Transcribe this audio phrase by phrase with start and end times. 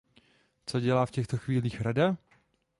[0.65, 2.17] Co dělá v těchto chvílích Rada?